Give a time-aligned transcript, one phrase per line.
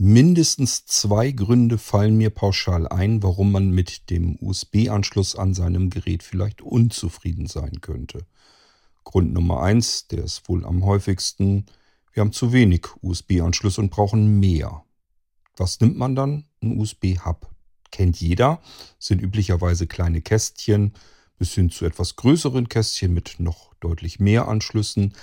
[0.00, 6.22] Mindestens zwei Gründe fallen mir pauschal ein, warum man mit dem USB-Anschluss an seinem Gerät
[6.22, 8.24] vielleicht unzufrieden sein könnte.
[9.02, 11.66] Grund Nummer eins, der ist wohl am häufigsten,
[12.12, 14.84] wir haben zu wenig USB-Anschlüsse und brauchen mehr.
[15.56, 16.44] Was nimmt man dann?
[16.62, 17.50] Ein USB-Hub.
[17.90, 18.62] Kennt jeder,
[19.00, 20.92] sind üblicherweise kleine Kästchen
[21.38, 25.14] bis hin zu etwas größeren Kästchen mit noch deutlich mehr Anschlüssen.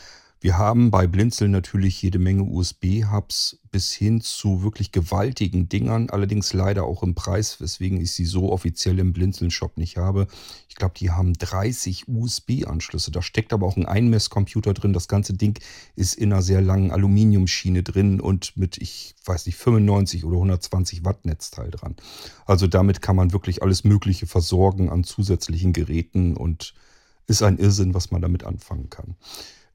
[0.45, 6.53] Wir haben bei Blinzeln natürlich jede Menge USB-Hubs bis hin zu wirklich gewaltigen Dingern, allerdings
[6.53, 10.27] leider auch im Preis, weswegen ich sie so offiziell im Blinzeln-Shop nicht habe.
[10.69, 13.09] Ich glaube, die haben 30 USB-Anschlüsse.
[13.09, 14.93] Da steckt aber auch ein Einmesscomputer drin.
[14.93, 15.57] Das ganze Ding
[15.95, 21.03] ist in einer sehr langen Aluminiumschiene drin und mit, ich weiß nicht, 95 oder 120
[21.03, 21.95] Watt Netzteil dran.
[22.45, 26.75] Also damit kann man wirklich alles Mögliche versorgen an zusätzlichen Geräten und
[27.25, 29.15] ist ein Irrsinn, was man damit anfangen kann.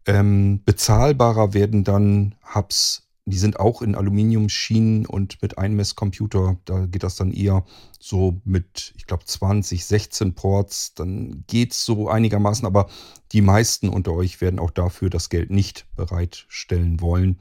[0.07, 6.57] Ähm, bezahlbarer werden dann Hubs, die sind auch in Aluminiumschienen und mit Einmesscomputer.
[6.65, 7.65] Da geht das dann eher
[7.99, 10.95] so mit, ich glaube, 20, 16 Ports.
[10.95, 12.89] Dann geht es so einigermaßen, aber
[13.33, 17.41] die meisten unter euch werden auch dafür das Geld nicht bereitstellen wollen,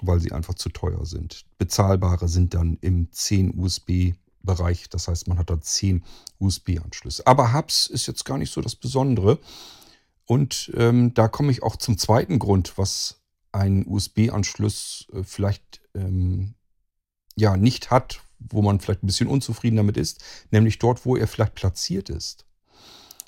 [0.00, 1.44] weil sie einfach zu teuer sind.
[1.58, 4.88] Bezahlbare sind dann im 10 USB Bereich.
[4.88, 6.02] Das heißt, man hat da 10
[6.38, 7.26] USB-Anschlüsse.
[7.26, 9.38] Aber Hubs ist jetzt gar nicht so das Besondere.
[10.30, 16.54] Und ähm, da komme ich auch zum zweiten Grund, was ein USB-Anschluss äh, vielleicht ähm,
[17.34, 21.26] ja nicht hat, wo man vielleicht ein bisschen unzufrieden damit ist, nämlich dort, wo er
[21.26, 22.46] vielleicht platziert ist.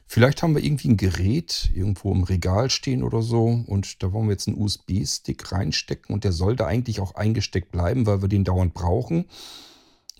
[0.06, 4.28] Vielleicht haben wir irgendwie ein Gerät irgendwo im Regal stehen oder so und da wollen
[4.28, 8.28] wir jetzt einen USB-Stick reinstecken und der soll da eigentlich auch eingesteckt bleiben, weil wir
[8.28, 9.24] den dauernd brauchen.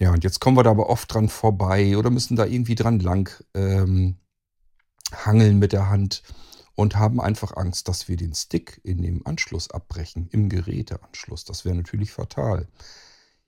[0.00, 2.98] Ja, und jetzt kommen wir da aber oft dran vorbei oder müssen da irgendwie dran
[2.98, 4.16] lang ähm,
[5.12, 6.24] hangeln mit der Hand
[6.74, 11.44] und haben einfach Angst, dass wir den Stick in dem Anschluss abbrechen, im Geräteanschluss.
[11.44, 12.68] Das wäre natürlich fatal.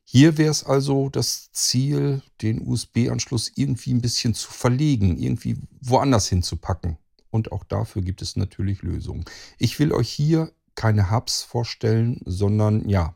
[0.04, 6.28] Hier wäre es also das Ziel, den USB-Anschluss irgendwie ein bisschen zu verlegen, irgendwie woanders
[6.28, 6.98] hinzupacken.
[7.30, 9.24] Und auch dafür gibt es natürlich Lösungen.
[9.58, 13.14] Ich will euch hier keine Hubs vorstellen, sondern ja,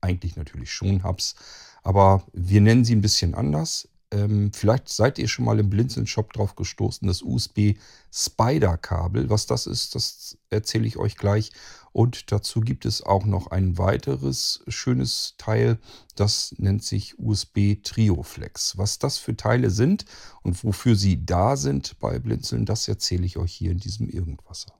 [0.00, 1.34] eigentlich natürlich schon Hubs,
[1.82, 3.88] aber wir nennen sie ein bisschen anders.
[4.10, 9.28] Ähm, vielleicht seid ihr schon mal im Blinzeln-Shop drauf gestoßen, das USB-Spider-Kabel.
[9.28, 11.52] Was das ist, das erzähle ich euch gleich.
[11.92, 15.78] Und dazu gibt es auch noch ein weiteres schönes Teil,
[16.16, 18.78] das nennt sich USB Trioflex.
[18.78, 20.06] Was das für Teile sind
[20.42, 24.72] und wofür sie da sind bei Blinzeln, das erzähle ich euch hier in diesem Irgendwasser.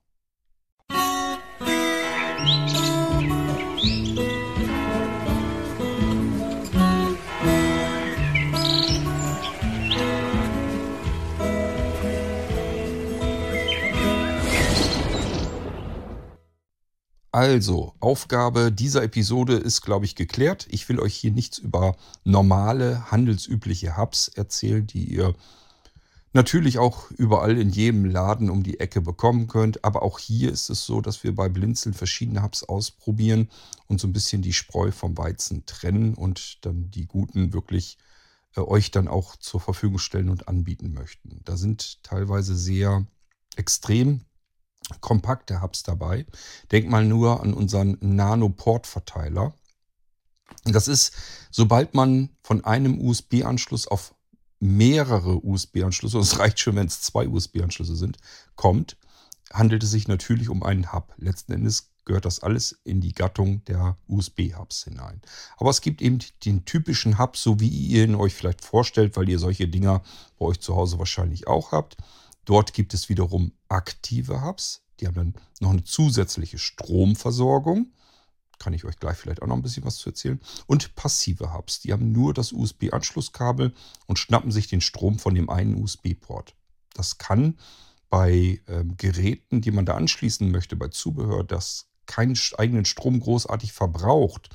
[2.41, 4.28] Musik
[17.31, 20.67] Also, Aufgabe dieser Episode ist, glaube ich, geklärt.
[20.71, 25.35] Ich will euch hier nichts über normale, handelsübliche Hubs erzählen, die ihr
[26.33, 29.85] natürlich auch überall in jedem Laden um die Ecke bekommen könnt.
[29.85, 33.51] Aber auch hier ist es so, dass wir bei Blinzeln verschiedene Hubs ausprobieren
[33.89, 37.99] und so ein bisschen die Spreu vom Weizen trennen und dann die guten wirklich
[38.57, 41.41] äh, euch dann auch zur Verfügung stellen und anbieten möchten.
[41.45, 43.07] Da sind teilweise sehr
[43.57, 44.23] extrem
[45.01, 46.27] kompakte Hubs dabei.
[46.73, 49.55] Denk mal nur an unseren Nano-Port-Verteiler.
[50.65, 51.13] Das ist,
[51.51, 54.15] sobald man von einem USB-Anschluss auf
[54.61, 58.19] mehrere USB-Anschlüsse, es reicht schon, wenn es zwei USB-Anschlüsse sind,
[58.57, 58.97] kommt,
[59.53, 61.15] handelt es sich natürlich um einen Hub.
[61.17, 65.21] Letzten Endes gehört das alles in die Gattung der USB-Hubs hinein.
[65.59, 69.29] Aber es gibt eben den typischen Hub, so wie ihr ihn euch vielleicht vorstellt, weil
[69.29, 70.03] ihr solche Dinger
[70.39, 71.97] bei euch zu Hause wahrscheinlich auch habt.
[72.49, 74.81] Dort gibt es wiederum aktive Hubs.
[75.01, 77.93] Die haben dann noch eine zusätzliche Stromversorgung.
[78.59, 80.41] Kann ich euch gleich vielleicht auch noch ein bisschen was zu erzählen.
[80.67, 81.81] Und passive Hubs.
[81.81, 83.75] Die haben nur das USB-Anschlusskabel
[84.07, 86.55] und schnappen sich den Strom von dem einen USB-Port.
[86.95, 87.59] Das kann
[88.09, 93.75] bei ähm, Geräten, die man da anschließen möchte, bei Zubehör, das keinen eigenen Strom großartig
[93.75, 94.49] verbraucht.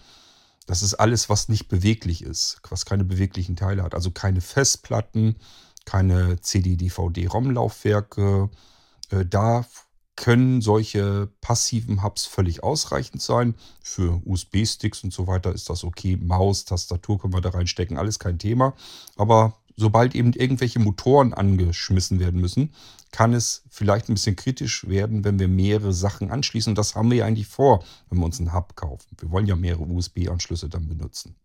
[0.65, 3.93] Das ist alles, was nicht beweglich ist, was keine beweglichen Teile hat.
[3.93, 5.35] Also keine Festplatten,
[5.85, 8.49] keine CD-DVD-ROM-Laufwerke.
[9.09, 9.65] Äh, da
[10.15, 13.55] können solche passiven Hubs völlig ausreichend sein.
[13.81, 16.17] Für USB-Sticks und so weiter ist das okay.
[16.17, 18.75] Maus, Tastatur können wir da reinstecken, alles kein Thema.
[19.15, 22.73] Aber sobald eben irgendwelche Motoren angeschmissen werden müssen,
[23.11, 26.71] kann es vielleicht ein bisschen kritisch werden, wenn wir mehrere Sachen anschließen.
[26.71, 29.15] Und das haben wir ja eigentlich vor, wenn wir uns einen Hub kaufen.
[29.19, 31.35] Wir wollen ja mehrere USB-Anschlüsse dann benutzen.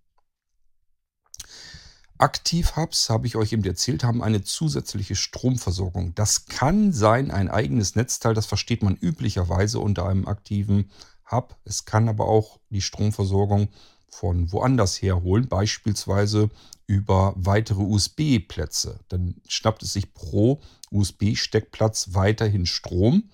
[2.18, 6.14] Aktiv-Hubs, habe ich euch eben erzählt, haben eine zusätzliche Stromversorgung.
[6.14, 10.90] Das kann sein ein eigenes Netzteil, das versteht man üblicherweise unter einem aktiven
[11.30, 11.56] Hub.
[11.64, 13.68] Es kann aber auch die Stromversorgung
[14.08, 16.50] von woanders herholen, beispielsweise
[16.86, 18.98] über weitere USB-Plätze.
[19.08, 20.60] Dann schnappt es sich pro
[20.90, 23.30] USB-Steckplatz weiterhin Strom.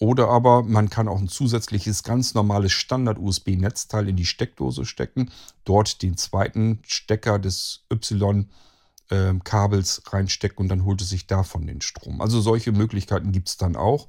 [0.00, 5.30] Oder aber man kann auch ein zusätzliches ganz normales Standard-USB-Netzteil in die Steckdose stecken,
[5.64, 8.42] dort den zweiten Stecker des Y-Kabels
[10.06, 12.22] reinstecken und dann holt es sich davon den Strom.
[12.22, 14.08] Also solche Möglichkeiten gibt es dann auch.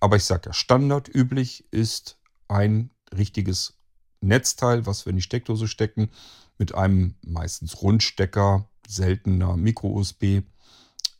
[0.00, 2.18] Aber ich sage ja, Standard üblich ist
[2.48, 3.74] ein richtiges
[4.22, 6.08] Netzteil, was wir in die Steckdose stecken,
[6.56, 10.42] mit einem meistens Rundstecker, seltener Micro-USB,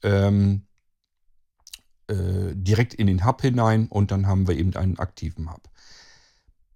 [0.02, 0.65] ähm,
[2.08, 5.68] äh, direkt in den Hub hinein und dann haben wir eben einen aktiven Hub.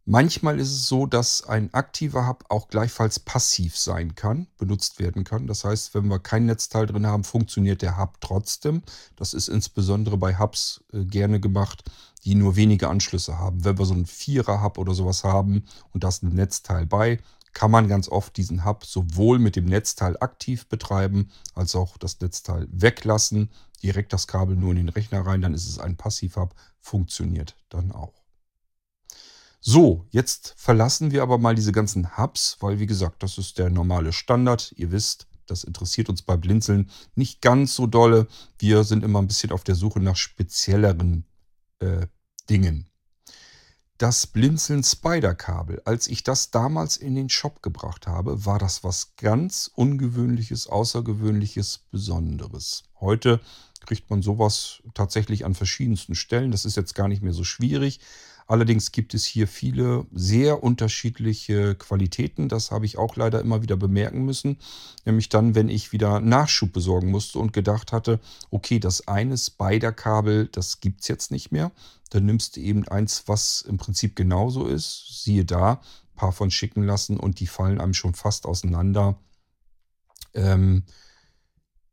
[0.06, 5.22] Manchmal ist es so, dass ein aktiver Hub auch gleichfalls passiv sein kann, benutzt werden
[5.22, 5.46] kann.
[5.46, 8.82] Das heißt, wenn wir kein Netzteil drin haben, funktioniert der Hub trotzdem.
[9.14, 11.84] Das ist insbesondere bei Hubs äh, gerne gemacht,
[12.24, 13.64] die nur wenige Anschlüsse haben.
[13.64, 17.20] Wenn wir so einen Vierer-Hub oder sowas haben und da ist ein Netzteil bei,
[17.52, 22.20] kann man ganz oft diesen Hub sowohl mit dem Netzteil aktiv betreiben, als auch das
[22.20, 23.50] Netzteil weglassen,
[23.82, 27.92] direkt das Kabel nur in den Rechner rein, dann ist es ein Passiv-Hub, funktioniert dann
[27.92, 28.20] auch.
[29.60, 33.68] So, jetzt verlassen wir aber mal diese ganzen Hubs, weil wie gesagt, das ist der
[33.68, 34.72] normale Standard.
[34.76, 38.26] Ihr wisst, das interessiert uns bei Blinzeln nicht ganz so dolle.
[38.58, 41.26] Wir sind immer ein bisschen auf der Suche nach spezielleren
[41.80, 42.06] äh,
[42.48, 42.89] Dingen.
[44.00, 49.14] Das Blinzeln Spider-Kabel, als ich das damals in den Shop gebracht habe, war das was
[49.16, 52.84] ganz Ungewöhnliches, Außergewöhnliches, Besonderes.
[52.98, 53.40] Heute
[53.84, 56.50] kriegt man sowas tatsächlich an verschiedensten Stellen.
[56.50, 58.00] Das ist jetzt gar nicht mehr so schwierig.
[58.50, 62.48] Allerdings gibt es hier viele sehr unterschiedliche Qualitäten.
[62.48, 64.58] Das habe ich auch leider immer wieder bemerken müssen.
[65.04, 68.18] Nämlich dann, wenn ich wieder Nachschub besorgen musste und gedacht hatte,
[68.50, 71.70] okay, das eine Spider-Kabel, das gibt es jetzt nicht mehr.
[72.08, 75.22] Dann nimmst du eben eins, was im Prinzip genauso ist.
[75.22, 79.16] Siehe da, ein paar von schicken lassen und die fallen einem schon fast auseinander.
[80.34, 80.82] Ähm,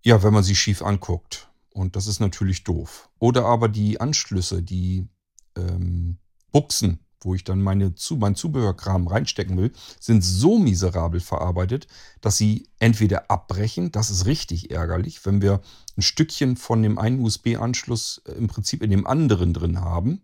[0.01, 1.51] ja, wenn man sie schief anguckt.
[1.69, 3.11] Und das ist natürlich doof.
[3.19, 5.07] Oder aber die Anschlüsse, die
[5.55, 6.17] ähm,
[6.51, 11.87] Buchsen, wo ich dann meine, mein Zubehörkram reinstecken will, sind so miserabel verarbeitet,
[12.21, 15.61] dass sie entweder abbrechen, das ist richtig ärgerlich, wenn wir
[15.97, 20.21] ein Stückchen von dem einen USB-Anschluss äh, im Prinzip in dem anderen drin haben,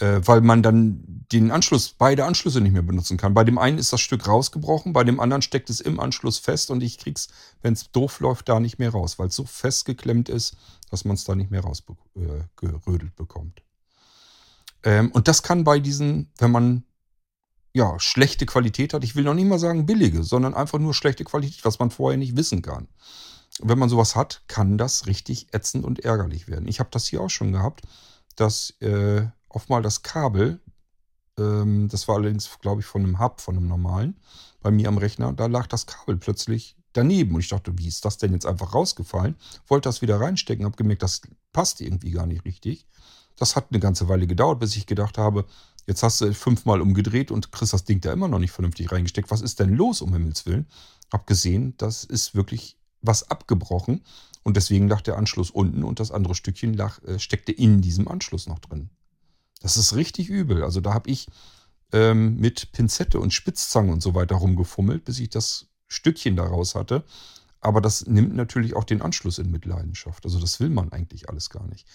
[0.00, 3.34] äh, weil man dann den Anschluss, beide Anschlüsse nicht mehr benutzen kann.
[3.34, 6.70] Bei dem einen ist das Stück rausgebrochen, bei dem anderen steckt es im Anschluss fest
[6.70, 7.28] und ich krieg's,
[7.62, 10.56] wenn es doof läuft, da nicht mehr raus, weil es so festgeklemmt ist,
[10.90, 13.62] dass man es da nicht mehr rausgerödelt äh, bekommt.
[14.84, 16.84] Ähm, und das kann bei diesen, wenn man
[17.74, 21.24] ja, schlechte Qualität hat, ich will noch nicht mal sagen billige, sondern einfach nur schlechte
[21.24, 22.86] Qualität, was man vorher nicht wissen kann.
[23.60, 26.68] Wenn man sowas hat, kann das richtig ätzend und ärgerlich werden.
[26.68, 27.82] Ich habe das hier auch schon gehabt,
[28.36, 30.60] dass äh, oft mal das Kabel,
[31.38, 34.20] ähm, das war allerdings, glaube ich, von einem Hub, von einem normalen,
[34.60, 37.34] bei mir am Rechner, da lag das Kabel plötzlich daneben.
[37.34, 39.36] Und ich dachte, wie ist das denn jetzt einfach rausgefallen?
[39.66, 41.22] Wollte das wieder reinstecken, habe gemerkt, das
[41.52, 42.86] passt irgendwie gar nicht richtig.
[43.36, 45.44] Das hat eine ganze Weile gedauert, bis ich gedacht habe,
[45.86, 49.30] jetzt hast du fünfmal umgedreht und kriegst das Ding da immer noch nicht vernünftig reingesteckt.
[49.30, 50.66] Was ist denn los, um Himmels Willen?
[51.12, 54.02] Hab gesehen, das ist wirklich was abgebrochen
[54.42, 58.08] und deswegen lag der Anschluss unten und das andere Stückchen lag, äh, steckte in diesem
[58.08, 58.90] Anschluss noch drin.
[59.60, 60.62] Das ist richtig übel.
[60.62, 61.26] Also da habe ich
[61.92, 67.04] ähm, mit Pinzette und Spitzzange und so weiter rumgefummelt, bis ich das Stückchen daraus hatte.
[67.60, 70.24] Aber das nimmt natürlich auch den Anschluss in Mitleidenschaft.
[70.26, 71.86] Also das will man eigentlich alles gar nicht.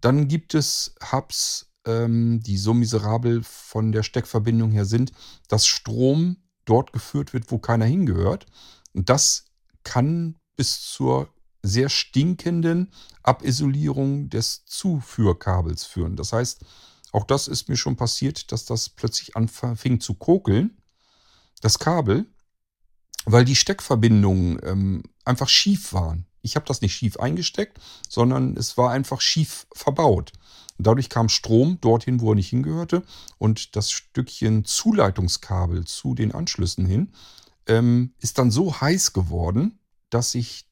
[0.00, 5.12] Dann gibt es Hubs, ähm, die so miserabel von der Steckverbindung her sind,
[5.48, 8.46] dass Strom dort geführt wird, wo keiner hingehört.
[8.92, 9.46] Und das
[9.84, 11.28] kann bis zur
[11.62, 16.16] sehr stinkenden Abisolierung des Zuführkabels führen.
[16.16, 16.64] Das heißt,
[17.12, 20.76] auch das ist mir schon passiert, dass das plötzlich anfing zu kokeln,
[21.60, 22.26] das Kabel,
[23.24, 26.26] weil die Steckverbindungen ähm, einfach schief waren.
[26.46, 30.32] Ich habe das nicht schief eingesteckt, sondern es war einfach schief verbaut.
[30.78, 33.02] dadurch kam Strom dorthin, wo er nicht hingehörte.
[33.38, 37.12] Und das Stückchen Zuleitungskabel zu den Anschlüssen hin
[37.66, 39.78] ähm, ist dann so heiß geworden,
[40.10, 40.68] dass sich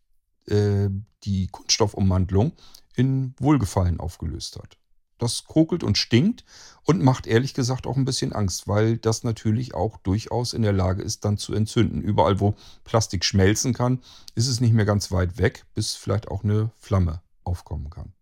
[0.46, 0.88] äh,
[1.24, 2.52] die Kunststoffummantelung
[2.94, 4.78] in Wohlgefallen aufgelöst hat.
[5.18, 6.44] Das kokelt und stinkt
[6.84, 10.72] und macht ehrlich gesagt auch ein bisschen Angst, weil das natürlich auch durchaus in der
[10.72, 12.02] Lage ist, dann zu entzünden.
[12.02, 12.54] Überall, wo
[12.84, 14.00] Plastik schmelzen kann,
[14.34, 18.12] ist es nicht mehr ganz weit weg, bis vielleicht auch eine Flamme aufkommen kann.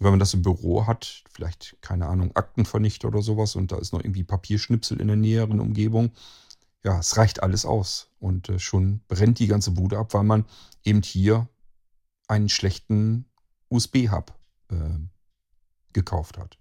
[0.00, 3.92] Wenn man das im Büro hat, vielleicht, keine Ahnung, Aktenvernichter oder sowas und da ist
[3.92, 6.12] noch irgendwie Papierschnipsel in der näheren Umgebung,
[6.84, 10.44] ja, es reicht alles aus und äh, schon brennt die ganze Bude ab, weil man
[10.84, 11.48] eben hier
[12.28, 13.24] einen schlechten
[13.68, 14.32] USB-Hub
[14.70, 14.74] äh,
[15.92, 16.58] gekauft hat.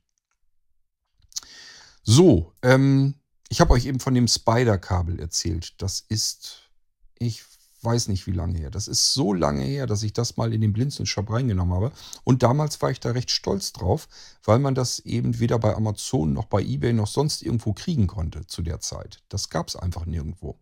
[2.04, 3.16] So, ähm,
[3.50, 5.82] Ich habe euch eben von dem Spider-Kabel erzählt.
[5.82, 6.70] Das ist,
[7.18, 7.44] ich
[7.82, 8.70] weiß nicht wie lange her.
[8.70, 11.92] Das ist so lange her, dass ich das mal in den Blinzeln-Shop reingenommen habe.
[12.26, 14.10] Und damals war ich da recht stolz drauf,
[14.44, 18.46] weil man das eben weder bei Amazon noch bei eBay noch sonst irgendwo kriegen konnte
[18.48, 19.24] zu der Zeit.
[19.30, 20.60] Das gab es einfach nirgendwo.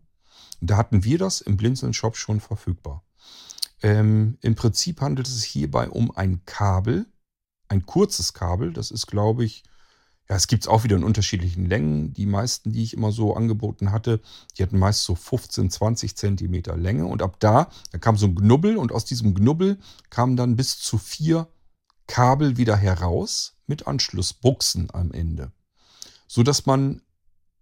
[0.60, 3.02] Und da hatten wir das im Blinzeln-Shop schon verfügbar.
[3.82, 7.06] Ähm, Im Prinzip handelt es sich hierbei um ein Kabel,
[7.68, 8.72] ein kurzes Kabel.
[8.72, 9.64] Das ist, glaube ich,
[10.28, 12.12] ja, es gibt es auch wieder in unterschiedlichen Längen.
[12.12, 14.20] Die meisten, die ich immer so angeboten hatte,
[14.56, 17.06] die hatten meist so 15, 20 Zentimeter Länge.
[17.06, 19.78] Und ab da, da kam so ein Knubbel und aus diesem Knubbel
[20.10, 21.48] kamen dann bis zu vier
[22.08, 25.52] Kabel wieder heraus mit Anschlussbuchsen am Ende.
[26.26, 27.02] So dass man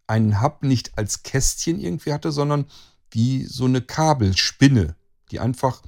[0.06, 2.66] einen Hub nicht als Kästchen irgendwie hatte, sondern
[3.10, 4.96] wie so eine Kabelspinne,
[5.30, 5.82] die einfach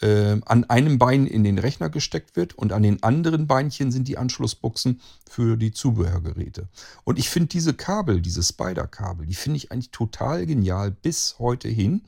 [0.00, 4.08] äh, an einem Bein in den Rechner gesteckt wird und an den anderen Beinchen sind
[4.08, 6.68] die Anschlussbuchsen für die Zubehörgeräte.
[7.04, 11.68] Und ich finde diese Kabel, diese Spider-Kabel, die finde ich eigentlich total genial bis heute
[11.68, 12.02] hin,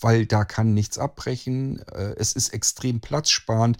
[0.00, 1.80] weil da kann nichts abbrechen.
[1.88, 3.78] Äh, es ist extrem platzsparend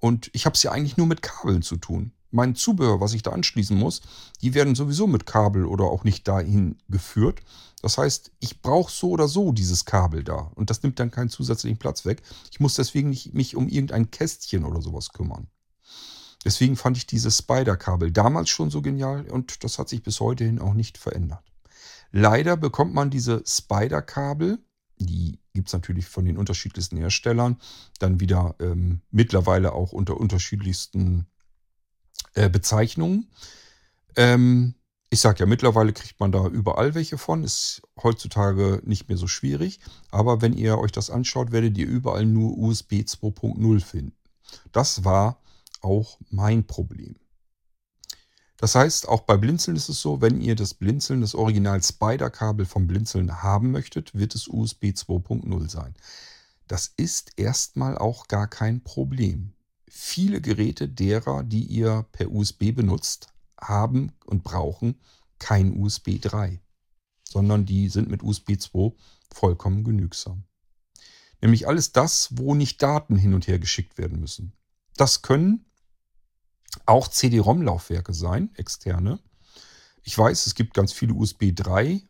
[0.00, 3.22] und ich habe es ja eigentlich nur mit Kabeln zu tun mein Zubehör, was ich
[3.22, 4.02] da anschließen muss,
[4.42, 7.40] die werden sowieso mit Kabel oder auch nicht dahin geführt.
[7.80, 10.50] Das heißt, ich brauche so oder so dieses Kabel da.
[10.54, 12.22] Und das nimmt dann keinen zusätzlichen Platz weg.
[12.50, 15.46] Ich muss deswegen nicht mich um irgendein Kästchen oder sowas kümmern.
[16.44, 20.44] Deswegen fand ich dieses Spider-Kabel damals schon so genial und das hat sich bis heute
[20.44, 21.44] hin auch nicht verändert.
[22.10, 24.58] Leider bekommt man diese Spider-Kabel,
[24.98, 27.58] die gibt es natürlich von den unterschiedlichsten Herstellern,
[27.98, 31.26] dann wieder ähm, mittlerweile auch unter unterschiedlichsten
[32.34, 33.30] äh, Bezeichnungen.
[34.16, 34.74] Ähm,
[35.10, 37.44] ich sage ja, mittlerweile kriegt man da überall welche von.
[37.44, 39.80] Ist heutzutage nicht mehr so schwierig.
[40.10, 44.16] Aber wenn ihr euch das anschaut, werdet ihr überall nur USB 2.0 finden.
[44.72, 45.40] Das war
[45.82, 47.16] auch mein Problem.
[48.56, 52.66] Das heißt, auch bei Blinzeln ist es so, wenn ihr das Blinzeln, das Original Spider-Kabel
[52.66, 55.94] vom Blinzeln haben möchtet, wird es USB 2.0 sein.
[56.66, 59.53] Das ist erstmal auch gar kein Problem
[59.88, 63.28] viele Geräte derer, die ihr per USB benutzt,
[63.60, 65.00] haben und brauchen
[65.38, 66.60] kein USB 3,
[67.24, 68.92] sondern die sind mit USB 2
[69.32, 70.44] vollkommen genügsam.
[71.40, 74.52] Nämlich alles das, wo nicht Daten hin und her geschickt werden müssen.
[74.96, 75.66] Das können
[76.86, 79.20] auch CD-ROM-Laufwerke sein, externe.
[80.02, 82.02] Ich weiß, es gibt ganz viele USB 3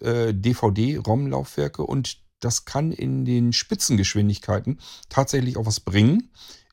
[0.00, 6.30] äh, DVD-ROM-Laufwerke und das kann in den Spitzengeschwindigkeiten tatsächlich auch was bringen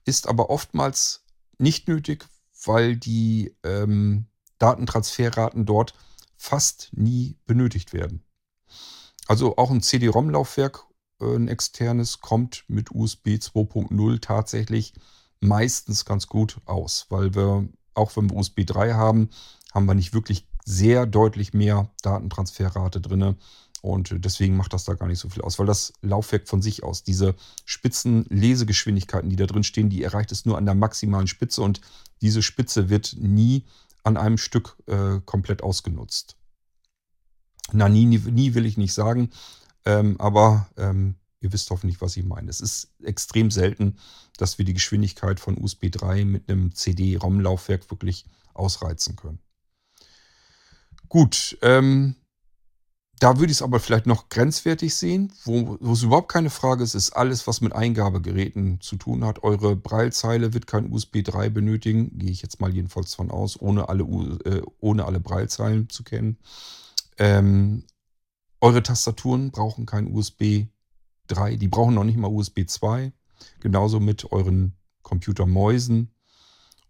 [0.07, 1.23] ist aber oftmals
[1.57, 2.27] nicht nötig,
[2.65, 4.25] weil die ähm,
[4.57, 5.93] Datentransferraten dort
[6.37, 8.23] fast nie benötigt werden.
[9.27, 10.85] Also auch ein CD-ROM-Laufwerk,
[11.19, 14.93] äh, ein externes, kommt mit USB 2.0 tatsächlich
[15.39, 19.29] meistens ganz gut aus, weil wir, auch wenn wir USB 3 haben,
[19.73, 23.37] haben wir nicht wirklich sehr deutlich mehr Datentransferrate drin.
[23.81, 26.83] Und deswegen macht das da gar nicht so viel aus, weil das Laufwerk von sich
[26.83, 31.27] aus, diese spitzen Lesegeschwindigkeiten, die da drin stehen, die erreicht es nur an der maximalen
[31.27, 31.81] Spitze und
[32.21, 33.65] diese Spitze wird nie
[34.03, 36.37] an einem Stück äh, komplett ausgenutzt.
[37.71, 39.29] Na, nie, nie, nie, will ich nicht sagen,
[39.85, 42.49] ähm, aber ähm, ihr wisst hoffentlich, was ich meine.
[42.49, 43.97] Es ist extrem selten,
[44.37, 49.39] dass wir die Geschwindigkeit von USB 3 mit einem CD-ROM-Laufwerk wirklich ausreizen können.
[51.09, 52.15] Gut, ähm,
[53.19, 56.83] da würde ich es aber vielleicht noch grenzwertig sehen, wo, wo es überhaupt keine Frage
[56.83, 59.43] ist, ist alles, was mit Eingabegeräten zu tun hat.
[59.43, 63.89] Eure Braillezeile wird kein USB 3 benötigen, gehe ich jetzt mal jedenfalls von aus, ohne
[63.89, 66.37] alle, äh, ohne alle Braillezeilen zu kennen.
[67.17, 67.85] Ähm,
[68.61, 70.65] eure Tastaturen brauchen kein USB
[71.27, 73.11] 3, die brauchen noch nicht mal USB 2.
[73.59, 76.11] Genauso mit euren Computermäusen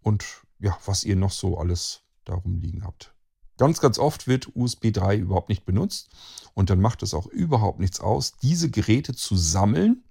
[0.02, 0.24] und
[0.58, 3.14] ja, was ihr noch so alles darum liegen habt.
[3.58, 6.10] Ganz, ganz oft wird USB 3 überhaupt nicht benutzt
[6.54, 10.04] und dann macht es auch überhaupt nichts aus, diese Geräte zu sammeln,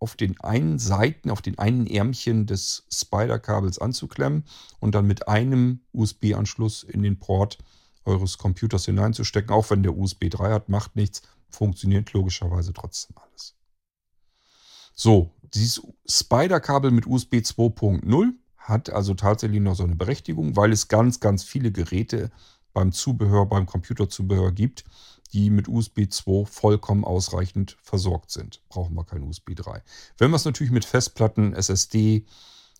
[0.00, 4.44] auf den einen Seiten, auf den einen Ärmchen des Spider-Kabels anzuklemmen
[4.80, 7.58] und dann mit einem USB-Anschluss in den Port
[8.04, 9.50] eures Computers hineinzustecken.
[9.54, 13.56] Auch wenn der USB 3 hat, macht nichts, funktioniert logischerweise trotzdem alles.
[14.94, 20.88] So, dieses Spider-Kabel mit USB 2.0 hat also tatsächlich noch so eine Berechtigung, weil es
[20.88, 22.30] ganz, ganz viele Geräte
[22.74, 24.84] beim Zubehör, beim Computerzubehör gibt,
[25.32, 28.60] die mit USB 2 vollkommen ausreichend versorgt sind.
[28.68, 29.82] Brauchen wir kein USB 3.
[30.18, 32.26] Wenn wir es natürlich mit Festplatten, SSD,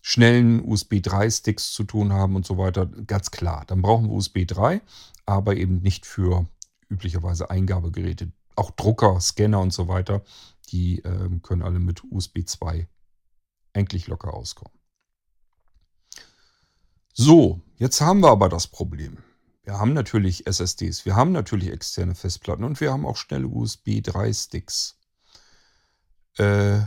[0.01, 4.13] schnellen USB 3 Sticks zu tun haben und so weiter, ganz klar, dann brauchen wir
[4.13, 4.81] USB 3,
[5.25, 6.45] aber eben nicht für
[6.87, 8.31] üblicherweise Eingabegeräte.
[8.55, 10.23] Auch Drucker, Scanner und so weiter,
[10.71, 12.87] die äh, können alle mit USB 2
[13.73, 14.77] eigentlich locker auskommen.
[17.13, 19.17] So, jetzt haben wir aber das Problem.
[19.65, 24.01] Wir haben natürlich SSDs, wir haben natürlich externe Festplatten und wir haben auch schnelle USB
[24.03, 24.99] 3 Sticks.
[26.37, 26.81] Äh,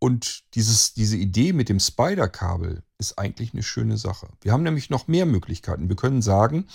[0.00, 4.28] und dieses, diese Idee mit dem Spider-Kabel ist eigentlich eine schöne Sache.
[4.40, 5.88] Wir haben nämlich noch mehr Möglichkeiten.
[5.88, 6.66] Wir können sagen,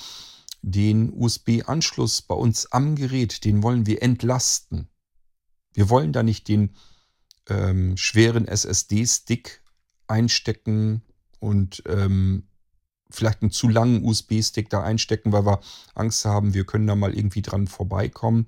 [0.62, 4.88] den USB-Anschluss bei uns am Gerät, den wollen wir entlasten.
[5.74, 6.76] Wir wollen da nicht den
[7.50, 9.62] ähm, schweren SSD-Stick
[10.08, 11.02] einstecken
[11.40, 12.48] und ähm,
[13.12, 15.60] vielleicht einen zu langen USB-Stick da einstecken, weil wir
[15.96, 18.48] Angst haben, wir können da mal irgendwie dran vorbeikommen,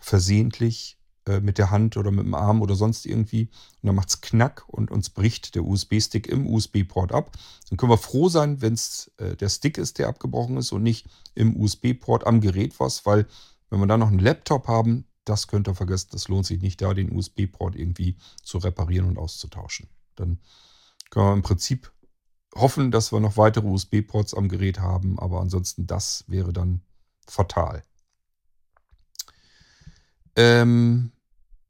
[0.00, 0.96] versehentlich
[1.26, 3.48] äh, mit der Hand oder mit dem Arm oder sonst irgendwie.
[3.82, 7.36] Und dann macht es Knack und uns bricht der USB-Stick im USB-Port ab.
[7.68, 10.84] Dann können wir froh sein, wenn es äh, der Stick ist, der abgebrochen ist und
[10.84, 13.26] nicht im USB-Port am Gerät was, weil
[13.70, 16.80] wenn wir dann noch einen Laptop haben, das könnt ihr vergessen, das lohnt sich nicht,
[16.80, 19.88] da den USB-Port irgendwie zu reparieren und auszutauschen.
[20.14, 20.38] Dann
[21.10, 21.92] können wir im Prinzip
[22.58, 26.82] hoffen, dass wir noch weitere USB-Ports am Gerät haben, aber ansonsten das wäre dann
[27.26, 27.82] fatal.
[30.36, 31.12] Ähm,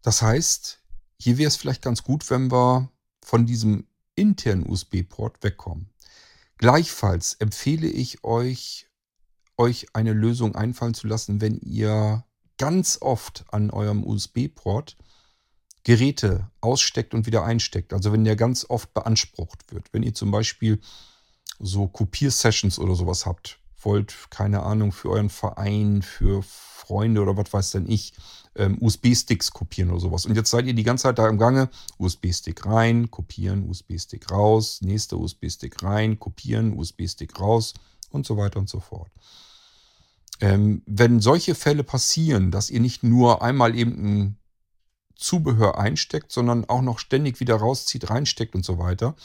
[0.03, 0.81] das heißt,
[1.19, 2.91] hier wäre es vielleicht ganz gut, wenn wir
[3.23, 5.91] von diesem internen USB-Port wegkommen.
[6.59, 8.89] Gleichfalls empfehle ich euch,
[9.57, 12.25] euch eine Lösung einfallen zu lassen, wenn ihr
[12.59, 14.97] ganz oft an eurem USB-Port
[15.87, 17.93] Geräte aussteckt und wieder einsteckt.
[17.93, 19.87] Also wenn der ganz oft beansprucht wird.
[19.93, 20.81] Wenn ihr zum Beispiel
[21.61, 27.53] so Kopiersessions oder sowas habt, wollt, keine Ahnung, für euren Verein, für Freunde oder was
[27.53, 28.15] weiß denn ich,
[28.57, 30.27] ähm, USB-Sticks kopieren oder sowas.
[30.27, 34.81] Und jetzt seid ihr die ganze Zeit da im Gange, USB-Stick rein, kopieren, USB-Stick raus,
[34.83, 37.75] nächster USB-Stick rein, kopieren, USB-Stick raus
[38.11, 39.13] und so weiter und so fort.
[40.41, 44.39] Ähm, wenn solche Fälle passieren, dass ihr nicht nur einmal eben ein
[45.17, 49.17] Zubehör einsteckt, sondern auch noch ständig wieder rauszieht, reinsteckt und so weiter,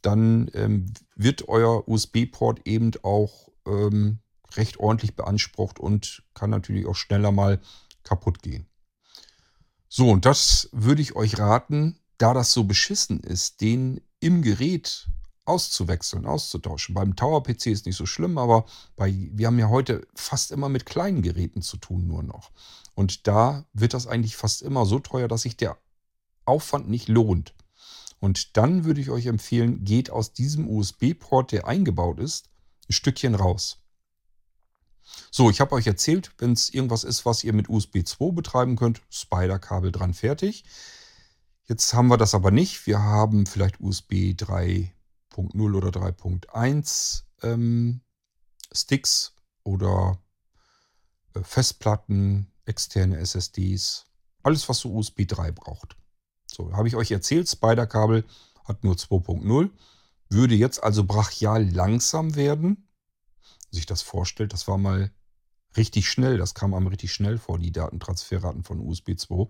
[0.00, 4.18] dann ähm, wird euer USB-Port eben auch ähm,
[4.56, 7.60] recht ordentlich beansprucht und kann natürlich auch schneller mal
[8.02, 8.66] kaputt gehen.
[9.88, 15.08] So, und das würde ich euch raten, da das so beschissen ist, den im Gerät
[15.44, 16.94] auszuwechseln, auszutauschen.
[16.94, 18.64] Beim Tower-PC ist nicht so schlimm, aber
[18.96, 22.52] bei, wir haben ja heute fast immer mit kleinen Geräten zu tun, nur noch.
[22.94, 25.78] Und da wird das eigentlich fast immer so teuer, dass sich der
[26.44, 27.54] Aufwand nicht lohnt.
[28.20, 32.50] Und dann würde ich euch empfehlen, geht aus diesem USB-Port, der eingebaut ist,
[32.88, 33.78] ein Stückchen raus.
[35.30, 38.76] So, ich habe euch erzählt, wenn es irgendwas ist, was ihr mit USB 2 betreiben
[38.76, 40.64] könnt, Spider-Kabel dran fertig.
[41.64, 42.86] Jetzt haben wir das aber nicht.
[42.86, 44.92] Wir haben vielleicht USB 3
[45.34, 48.00] 3.0 oder 3.1 ähm,
[48.72, 50.18] Sticks oder
[51.34, 54.06] äh, Festplatten, externe SSDs,
[54.42, 55.96] alles was so USB 3 braucht.
[56.46, 58.24] So, habe ich euch erzählt, Spider-Kabel
[58.64, 59.70] hat nur 2.0,
[60.28, 62.88] würde jetzt also brachial langsam werden.
[63.70, 65.10] Sich das vorstellt, das war mal
[65.76, 69.48] richtig schnell, das kam einem richtig schnell vor, die Datentransferraten von USB 2.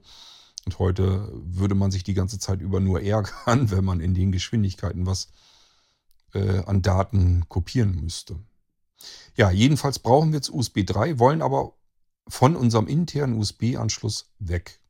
[0.64, 4.32] Und heute würde man sich die ganze Zeit über nur ärgern, wenn man in den
[4.32, 5.28] Geschwindigkeiten was
[6.34, 8.38] äh, an Daten kopieren müsste.
[9.36, 11.74] Ja, jedenfalls brauchen wir jetzt USB 3, wollen aber
[12.28, 14.80] von unserem internen USB-Anschluss weg.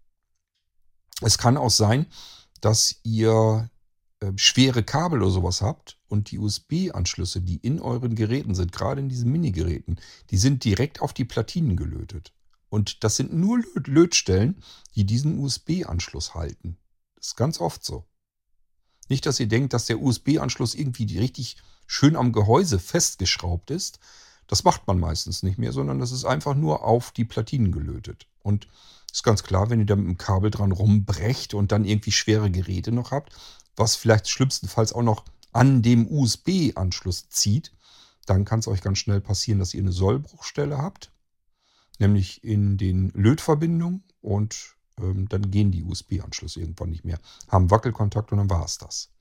[1.20, 2.06] Es kann auch sein,
[2.60, 3.70] dass ihr
[4.20, 9.00] äh, schwere Kabel oder sowas habt und die USB-Anschlüsse, die in euren Geräten sind, gerade
[9.00, 9.96] in diesen Mini-Geräten,
[10.30, 12.32] die sind direkt auf die Platinen gelötet.
[12.68, 14.62] Und das sind nur Lötstellen,
[14.94, 16.78] die diesen USB-Anschluss halten.
[17.16, 18.06] Das ist ganz oft so.
[19.08, 23.98] Nicht, dass ihr denkt, dass der USB-Anschluss irgendwie richtig schön am Gehäuse festgeschraubt ist.
[24.52, 28.26] Das macht man meistens nicht mehr, sondern das ist einfach nur auf die Platinen gelötet.
[28.42, 28.68] Und
[29.10, 32.50] ist ganz klar, wenn ihr da mit dem Kabel dran rumbrecht und dann irgendwie schwere
[32.50, 33.32] Geräte noch habt,
[33.76, 37.72] was vielleicht schlimmstenfalls auch noch an dem USB-Anschluss zieht,
[38.26, 41.10] dann kann es euch ganz schnell passieren, dass ihr eine Sollbruchstelle habt,
[41.98, 48.32] nämlich in den Lötverbindungen und ähm, dann gehen die USB-Anschlüsse irgendwann nicht mehr, haben Wackelkontakt
[48.32, 49.11] und dann war es das.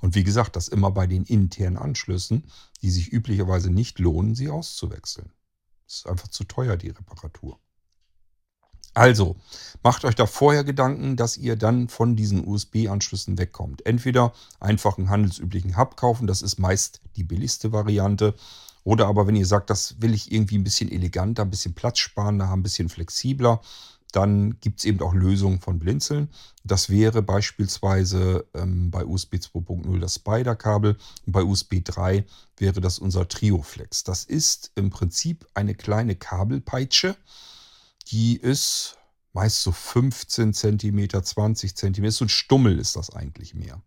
[0.00, 2.44] Und wie gesagt, das immer bei den internen Anschlüssen,
[2.82, 5.30] die sich üblicherweise nicht lohnen, sie auszuwechseln.
[5.86, 7.58] Das ist einfach zu teuer, die Reparatur.
[8.92, 9.36] Also,
[9.82, 13.86] macht euch da vorher Gedanken, dass ihr dann von diesen USB-Anschlüssen wegkommt.
[13.86, 18.34] Entweder einfach einen handelsüblichen Hub kaufen, das ist meist die billigste Variante.
[18.82, 22.50] Oder aber, wenn ihr sagt, das will ich irgendwie ein bisschen eleganter, ein bisschen platzsparender,
[22.50, 23.60] ein bisschen flexibler,
[24.12, 26.28] dann gibt es eben auch Lösungen von Blinzeln.
[26.64, 30.96] Das wäre beispielsweise ähm, bei USB 2.0 das Spider-Kabel
[31.26, 32.24] bei USB 3
[32.56, 34.04] wäre das unser Trioflex.
[34.04, 37.16] Das ist im Prinzip eine kleine Kabelpeitsche,
[38.08, 38.96] die ist
[39.32, 42.10] meist so 15 cm, 20 cm.
[42.10, 43.80] So ein Stummel ist das eigentlich mehr.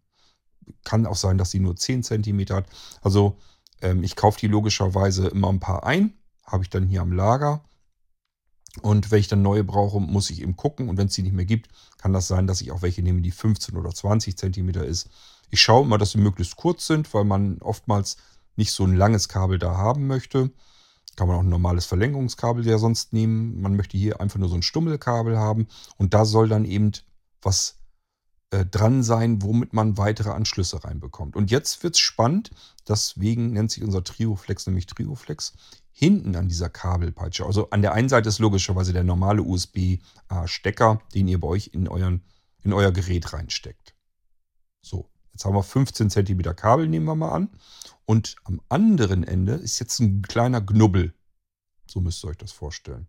[0.85, 2.65] Kann auch sein, dass sie nur 10 cm hat.
[3.01, 3.37] Also
[3.81, 6.13] ähm, ich kaufe die logischerweise immer ein paar ein
[6.45, 7.63] habe ich dann hier am Lager.
[8.81, 10.89] Und wenn ich dann neue brauche, muss ich eben gucken.
[10.89, 13.21] Und wenn es die nicht mehr gibt, kann das sein, dass ich auch welche nehme,
[13.21, 15.09] die 15 oder 20 Zentimeter ist.
[15.51, 18.17] Ich schaue immer, dass sie möglichst kurz sind, weil man oftmals
[18.55, 20.51] nicht so ein langes Kabel da haben möchte.
[21.15, 23.61] Kann man auch ein normales Verlängerungskabel ja sonst nehmen.
[23.61, 25.67] Man möchte hier einfach nur so ein Stummelkabel haben.
[25.97, 26.91] Und da soll dann eben
[27.43, 27.77] was
[28.49, 31.35] äh, dran sein, womit man weitere Anschlüsse reinbekommt.
[31.35, 32.49] Und jetzt wird es spannend.
[32.87, 35.53] Deswegen nennt sich unser Trioflex nämlich Trioflex
[35.93, 41.27] hinten an dieser Kabelpeitsche, also an der einen Seite ist logischerweise der normale USB-Stecker, den
[41.27, 42.23] ihr bei euch in, euren,
[42.63, 43.93] in euer Gerät reinsteckt.
[44.81, 47.49] So, jetzt haben wir 15 cm Kabel, nehmen wir mal an.
[48.05, 51.13] Und am anderen Ende ist jetzt ein kleiner Knubbel.
[51.85, 53.07] So müsst ihr euch das vorstellen.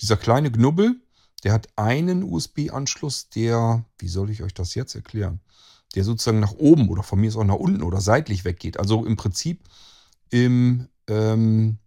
[0.00, 1.00] Dieser kleine Knubbel,
[1.42, 5.40] der hat einen USB-Anschluss, der, wie soll ich euch das jetzt erklären?
[5.94, 8.78] Der sozusagen nach oben oder von mir ist auch nach unten oder seitlich weggeht.
[8.78, 9.64] Also im Prinzip
[10.30, 11.78] im ähm,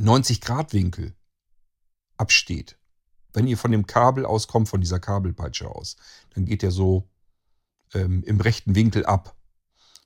[0.00, 1.14] 90-Grad-Winkel
[2.16, 2.78] absteht.
[3.32, 5.96] Wenn ihr von dem Kabel auskommt, von dieser Kabelpeitsche aus,
[6.34, 7.08] dann geht der so
[7.94, 9.36] ähm, im rechten Winkel ab.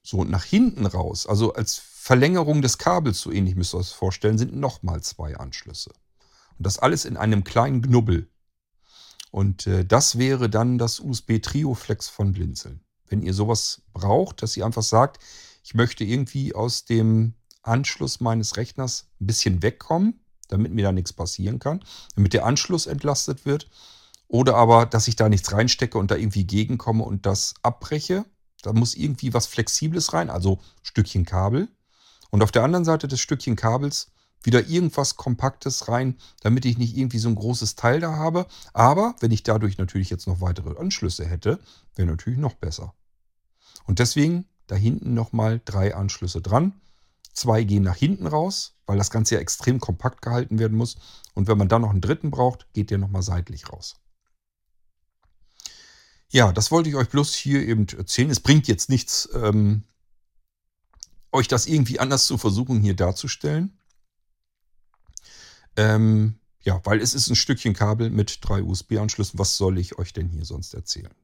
[0.02, 3.94] So, und nach hinten raus, also als Verlängerung des Kabels, so ähnlich müsst ihr euch
[3.94, 5.92] vorstellen, sind nochmal zwei Anschlüsse.
[6.58, 8.28] Und das alles in einem kleinen Knubbel.
[9.30, 12.84] Und äh, das wäre dann das USB Trioflex von Blinzeln.
[13.06, 15.22] Wenn ihr sowas braucht, dass ihr einfach sagt,
[15.62, 21.12] ich möchte irgendwie aus dem Anschluss meines Rechners ein bisschen wegkommen, damit mir da nichts
[21.12, 21.82] passieren kann,
[22.14, 23.68] damit der Anschluss entlastet wird.
[24.28, 28.24] Oder aber, dass ich da nichts reinstecke und da irgendwie gegenkomme und das abbreche.
[28.62, 31.68] Da muss irgendwie was Flexibles rein, also Stückchen Kabel.
[32.30, 34.10] Und auf der anderen Seite des Stückchen Kabels
[34.42, 38.46] wieder irgendwas Kompaktes rein, damit ich nicht irgendwie so ein großes Teil da habe.
[38.72, 41.58] Aber wenn ich dadurch natürlich jetzt noch weitere Anschlüsse hätte,
[41.94, 42.94] wäre natürlich noch besser.
[43.84, 46.72] Und deswegen da hinten nochmal drei Anschlüsse dran.
[47.32, 50.96] Zwei gehen nach hinten raus, weil das Ganze ja extrem kompakt gehalten werden muss.
[51.34, 53.96] Und wenn man dann noch einen dritten braucht, geht der nochmal seitlich raus.
[56.28, 58.30] Ja, das wollte ich euch bloß hier eben erzählen.
[58.30, 59.84] Es bringt jetzt nichts, ähm,
[61.30, 63.78] euch das irgendwie anders zu versuchen, hier darzustellen.
[65.76, 69.38] Ähm, ja, weil es ist ein Stückchen Kabel mit drei USB-Anschlüssen.
[69.38, 71.14] Was soll ich euch denn hier sonst erzählen?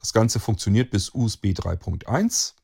[0.00, 2.54] Das Ganze funktioniert bis USB 3.1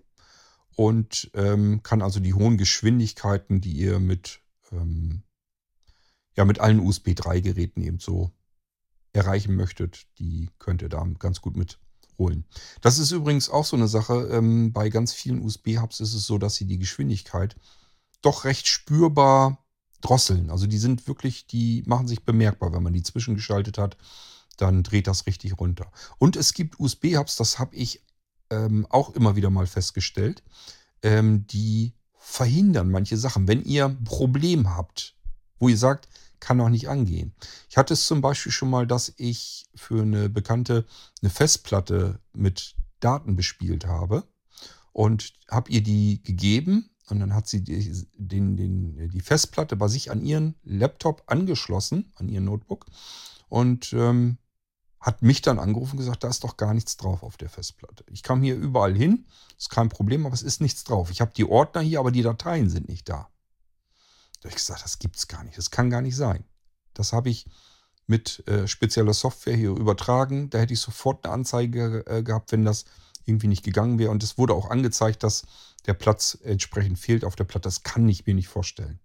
[0.76, 4.40] und ähm, kann also die hohen Geschwindigkeiten, die ihr mit,
[4.72, 5.22] ähm,
[6.36, 8.32] ja, mit allen USB 3-Geräten eben so
[9.12, 11.78] erreichen möchtet, die könnt ihr da ganz gut mit
[12.18, 12.44] holen.
[12.80, 14.28] Das ist übrigens auch so eine Sache.
[14.30, 17.56] Ähm, bei ganz vielen USB-Hubs ist es so, dass sie die Geschwindigkeit
[18.22, 19.64] doch recht spürbar
[20.00, 20.50] drosseln.
[20.50, 23.96] Also die sind wirklich, die machen sich bemerkbar, wenn man die zwischengeschaltet hat,
[24.56, 25.90] dann dreht das richtig runter.
[26.18, 28.02] Und es gibt USB-Hubs, das habe ich
[28.50, 30.42] ähm, auch immer wieder mal festgestellt,
[31.02, 33.48] ähm, die verhindern manche Sachen.
[33.48, 35.14] Wenn ihr ein Problem habt,
[35.58, 36.08] wo ihr sagt,
[36.40, 37.34] kann doch nicht angehen.
[37.70, 40.84] Ich hatte es zum Beispiel schon mal, dass ich für eine Bekannte
[41.22, 44.24] eine Festplatte mit Daten bespielt habe
[44.92, 49.88] und habe ihr die gegeben und dann hat sie die, den, den, die Festplatte bei
[49.88, 52.86] sich an ihren Laptop angeschlossen, an ihren Notebook
[53.48, 54.38] und ähm,
[55.04, 58.06] hat mich dann angerufen und gesagt, da ist doch gar nichts drauf auf der Festplatte.
[58.10, 59.26] Ich kam hier überall hin,
[59.58, 61.10] ist kein Problem, aber es ist nichts drauf.
[61.10, 63.28] Ich habe die Ordner hier, aber die Dateien sind nicht da.
[64.40, 66.44] Da habe ich gesagt, das gibt es gar nicht, das kann gar nicht sein.
[66.94, 67.44] Das habe ich
[68.06, 70.48] mit äh, spezieller Software hier übertragen.
[70.48, 72.86] Da hätte ich sofort eine Anzeige äh, gehabt, wenn das
[73.26, 74.10] irgendwie nicht gegangen wäre.
[74.10, 75.42] Und es wurde auch angezeigt, dass
[75.84, 77.64] der Platz entsprechend fehlt auf der Platte.
[77.64, 79.00] Das kann ich mir nicht vorstellen.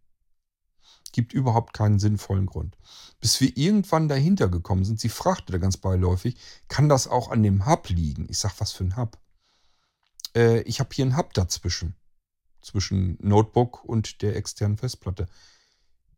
[1.11, 2.77] Gibt überhaupt keinen sinnvollen Grund.
[3.19, 7.43] Bis wir irgendwann dahinter gekommen sind, sie fragte da ganz beiläufig, kann das auch an
[7.43, 8.27] dem Hub liegen?
[8.29, 9.17] Ich sag, was für ein Hub?
[10.35, 11.95] Äh, ich habe hier einen Hub dazwischen.
[12.61, 15.27] Zwischen Notebook und der externen Festplatte.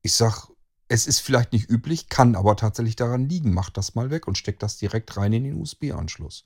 [0.02, 0.48] Ich sag,
[0.88, 3.54] es ist vielleicht nicht üblich, kann aber tatsächlich daran liegen.
[3.54, 6.46] Macht das mal weg und steckt das direkt rein in den USB-Anschluss.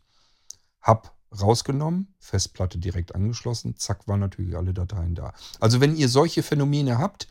[0.85, 5.33] Hub rausgenommen, Festplatte direkt angeschlossen, zack, waren natürlich alle Dateien da.
[5.59, 7.27] Also wenn ihr solche Phänomene habt,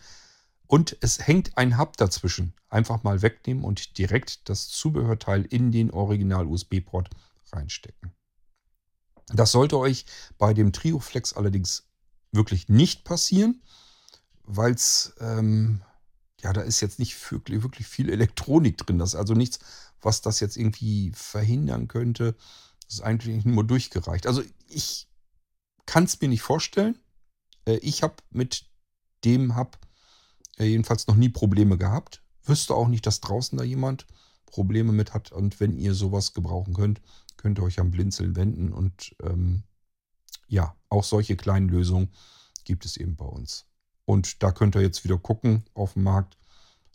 [0.67, 2.55] und es hängt ein Hub dazwischen.
[2.69, 7.11] Einfach mal wegnehmen und direkt das Zubehörteil in den Original-USB-Port
[7.53, 8.13] reinstecken.
[9.29, 10.07] Das sollte euch
[10.39, 11.89] bei dem Trioflex allerdings
[12.33, 13.63] wirklich nicht passieren,
[14.43, 15.83] weil es, ähm,
[16.41, 18.99] ja, da ist jetzt nicht wirklich, wirklich viel Elektronik drin.
[18.99, 19.61] Das ist also nichts,
[20.01, 22.35] was das jetzt irgendwie verhindern könnte.
[22.85, 24.27] Das ist eigentlich nur durchgereicht.
[24.27, 25.09] Also ich
[25.87, 26.99] kann es mir nicht vorstellen.
[27.67, 28.67] Äh, ich habe mit
[29.25, 29.79] dem Hub
[30.59, 32.23] jedenfalls noch nie Probleme gehabt.
[32.45, 34.07] Wüsste auch nicht, dass draußen da jemand
[34.47, 35.33] Probleme mit hat.
[35.33, 37.01] Und wenn ihr sowas gebrauchen könnt,
[37.37, 38.73] könnt ihr euch am Blinzeln wenden.
[38.73, 39.65] Und ähm,
[40.47, 42.11] ja, auch solche kleinen Lösungen
[42.65, 43.67] gibt es eben bei uns.
[44.05, 46.37] Und da könnt ihr jetzt wieder gucken auf dem Markt.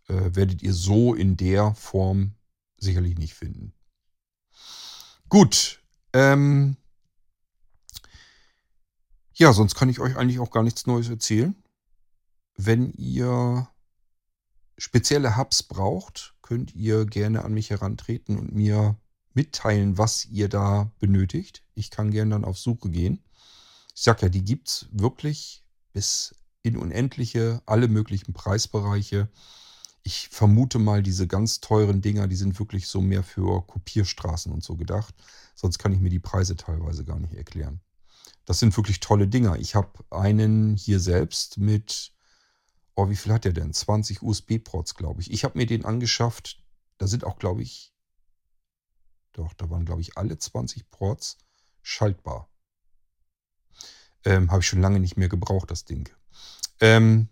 [0.07, 2.33] Äh, werdet ihr so in der Form
[2.77, 3.73] sicherlich nicht finden.
[5.27, 5.81] Gut.
[6.13, 6.77] Ähm
[9.33, 11.55] ja, sonst kann ich euch eigentlich auch gar nichts Neues erzählen.
[12.61, 13.69] Wenn ihr
[14.77, 18.97] spezielle Hubs braucht, könnt ihr gerne an mich herantreten und mir
[19.33, 21.63] mitteilen, was ihr da benötigt.
[21.73, 23.23] Ich kann gerne dann auf Suche gehen.
[23.95, 29.29] Ich sag ja, die gibt es wirklich bis in unendliche, alle möglichen Preisbereiche.
[30.03, 34.65] Ich vermute mal, diese ganz teuren Dinger, die sind wirklich so mehr für Kopierstraßen und
[34.65, 35.15] so gedacht.
[35.55, 37.79] Sonst kann ich mir die Preise teilweise gar nicht erklären.
[38.43, 39.57] Das sind wirklich tolle Dinger.
[39.59, 42.11] Ich habe einen hier selbst mit,
[42.99, 43.73] oh, wie viel hat der denn?
[43.73, 45.31] 20 USB-Ports, glaube ich.
[45.31, 46.61] Ich habe mir den angeschafft.
[46.97, 47.93] Da sind auch, glaube ich,
[49.31, 51.37] doch, da waren, glaube ich, alle 20 Ports
[51.81, 52.49] schaltbar.
[54.25, 56.09] Ähm, habe ich schon lange nicht mehr gebraucht, das Ding.
[56.81, 57.29] Ähm,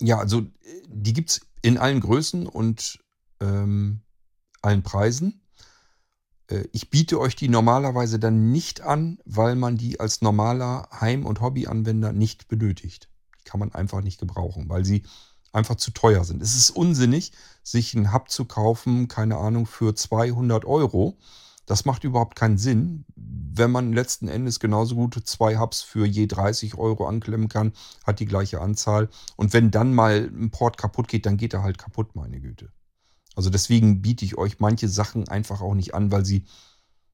[0.00, 0.46] ja, also
[0.86, 3.00] die gibt es in allen Größen und
[3.40, 4.02] ähm,
[4.62, 5.40] allen Preisen.
[6.48, 11.26] Äh, ich biete euch die normalerweise dann nicht an, weil man die als normaler Heim-
[11.26, 13.08] und Hobbyanwender nicht benötigt.
[13.40, 15.04] Die kann man einfach nicht gebrauchen, weil sie
[15.52, 16.42] einfach zu teuer sind.
[16.42, 17.32] Es ist unsinnig,
[17.62, 21.16] sich einen Hub zu kaufen, keine Ahnung, für 200 Euro
[21.68, 26.26] das macht überhaupt keinen Sinn, wenn man letzten Endes genauso gut zwei Hubs für je
[26.26, 27.74] 30 Euro anklemmen kann,
[28.06, 29.10] hat die gleiche Anzahl.
[29.36, 32.72] Und wenn dann mal ein Port kaputt geht, dann geht er halt kaputt, meine Güte.
[33.38, 36.44] Also deswegen biete ich euch manche Sachen einfach auch nicht an, weil sie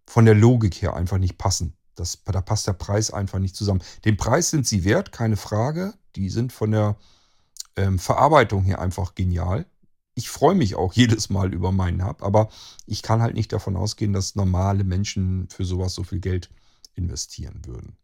[0.06, 1.74] von der Logik her einfach nicht passen.
[1.94, 3.82] Das, da passt der Preis einfach nicht zusammen.
[4.04, 5.94] Den Preis sind sie wert, keine Frage.
[6.16, 6.96] Die sind von der
[7.76, 9.66] ähm, Verarbeitung her einfach genial
[10.14, 12.48] ich freue mich auch jedes Mal über meinen Hub, aber
[12.86, 16.50] ich kann halt nicht davon ausgehen, dass normale Menschen für sowas so viel Geld
[16.94, 17.96] investieren würden.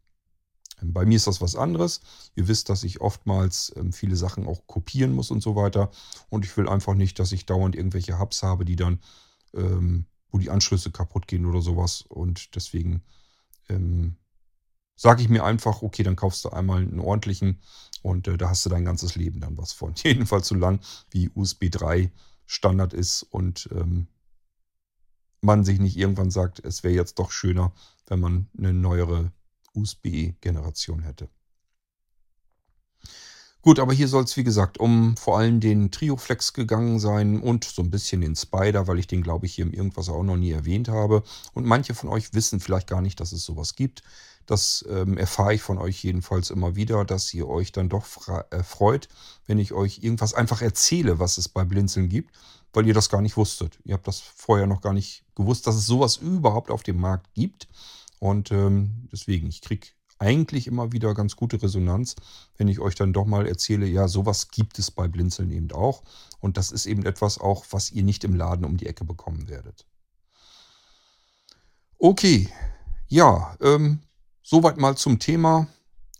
[0.81, 2.01] Ähm, bei mir ist das was anderes.
[2.35, 5.91] Ihr wisst, dass ich oftmals ähm, viele Sachen auch kopieren muss und so weiter.
[6.29, 8.99] Und ich will einfach nicht, dass ich dauernd irgendwelche Hubs habe, die dann,
[9.53, 12.03] ähm, wo die Anschlüsse kaputt gehen oder sowas.
[12.07, 13.03] Und deswegen
[14.97, 17.61] sage ich mir einfach, okay, dann kaufst du einmal einen ordentlichen
[18.01, 19.93] und äh, da hast du dein ganzes Leben dann was von.
[20.03, 22.11] Jedenfalls so lang wie USB 3
[22.45, 23.69] Standard ist und
[25.41, 27.71] man sich nicht irgendwann sagt, es wäre jetzt doch schöner,
[28.07, 29.31] wenn man eine neuere
[29.73, 31.29] USB-Generation hätte.
[33.63, 37.63] Gut, aber hier soll es wie gesagt um vor allem den Trioflex gegangen sein und
[37.63, 40.37] so ein bisschen den Spider, weil ich den glaube ich hier im Irgendwas auch noch
[40.37, 41.21] nie erwähnt habe.
[41.53, 44.01] Und manche von euch wissen vielleicht gar nicht, dass es sowas gibt.
[44.47, 48.05] Das ähm, erfahre ich von euch jedenfalls immer wieder, dass ihr euch dann doch
[48.49, 49.07] äh, freut,
[49.45, 52.35] wenn ich euch irgendwas einfach erzähle, was es bei Blinzeln gibt,
[52.73, 53.77] weil ihr das gar nicht wusstet.
[53.83, 57.31] Ihr habt das vorher noch gar nicht gewusst, dass es sowas überhaupt auf dem Markt
[57.35, 57.67] gibt.
[58.21, 59.87] Und ähm, deswegen, ich kriege
[60.19, 62.15] eigentlich immer wieder ganz gute Resonanz,
[62.55, 66.03] wenn ich euch dann doch mal erzähle, ja, sowas gibt es bei Blinzeln eben auch.
[66.39, 69.49] Und das ist eben etwas auch, was ihr nicht im Laden um die Ecke bekommen
[69.49, 69.87] werdet.
[71.97, 72.49] Okay,
[73.07, 73.99] ja, ähm,
[74.43, 75.67] Soweit mal zum Thema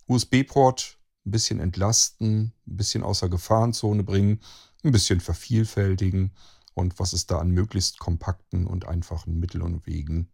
[0.07, 0.97] USB-Port.
[1.25, 4.39] Ein bisschen entlasten, ein bisschen außer Gefahrenzone bringen,
[4.83, 6.31] ein bisschen vervielfältigen
[6.73, 10.29] und was es da an möglichst kompakten und einfachen Mitteln und Wegen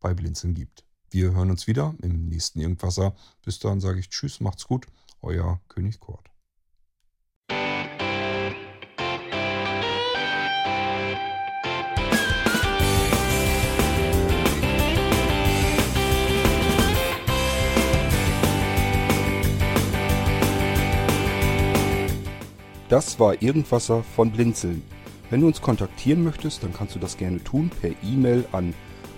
[0.00, 0.84] bei Blinzeln gibt.
[1.12, 3.14] Wir hören uns wieder im nächsten Irgendwasser.
[3.44, 4.86] Bis dahin sage ich Tschüss, macht's gut,
[5.20, 6.30] euer König Kurt.
[22.88, 24.82] Das war Irgendwasser von Blinzeln.
[25.28, 28.72] Wenn du uns kontaktieren möchtest, dann kannst du das gerne tun per E-Mail an